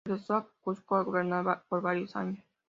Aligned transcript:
Regreso 0.03 0.33
a 0.33 0.47
Cuzco 0.61 0.95
a 0.95 1.03
gobernar 1.03 1.63
por 1.69 1.83
varios 1.83 2.15
años. 2.15 2.43